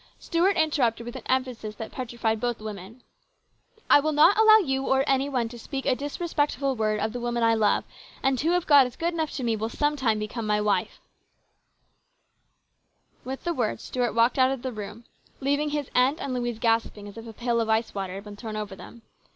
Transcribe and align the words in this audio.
Stuart 0.17 0.57
interrupted 0.57 1.05
with 1.05 1.15
an 1.15 1.21
emphasis 1.27 1.75
that 1.75 1.91
petrified 1.91 2.39
both 2.39 2.57
the 2.57 2.63
women:" 2.63 3.03
I 3.91 3.99
will 3.99 4.13
not 4.13 4.35
allow 4.35 4.57
you 4.57 4.83
or 4.87 5.03
any 5.05 5.29
one 5.29 5.47
to 5.49 5.59
speak 5.59 5.85
a 5.85 5.93
disrespectful 5.95 6.75
word 6.75 6.99
of 6.99 7.13
the 7.13 7.19
woman 7.19 7.43
I 7.43 7.53
love, 7.53 7.83
and 8.23 8.39
who, 8.41 8.53
if 8.53 8.65
God 8.65 8.87
is 8.87 8.95
good 8.95 9.13
enough 9.13 9.29
to 9.33 9.43
me, 9.43 9.55
will 9.55 9.69
sometime 9.69 10.17
become 10.17 10.47
my 10.47 10.59
wife 10.59 10.99
1" 13.21 13.37
186 13.43 13.43
HIS 13.43 13.43
BROTHER'S 13.43 13.43
KEEPER. 13.43 13.43
With 13.43 13.43
the 13.43 13.53
words 13.53 13.83
Stuart 13.83 14.15
walked 14.15 14.39
out 14.39 14.49
of 14.49 14.63
the 14.63 14.71
room, 14.71 15.03
leaving 15.39 15.69
his 15.69 15.91
aunt 15.93 16.19
and 16.19 16.33
Louise 16.33 16.57
gasping 16.57 17.07
as 17.07 17.15
if 17.15 17.27
a 17.27 17.33
pail 17.33 17.61
of 17.61 17.69
ice 17.69 17.93
water 17.93 18.15
had 18.15 18.23
been 18.23 18.35
thrown 18.35 18.55
over 18.57 18.75
them. 18.75 19.03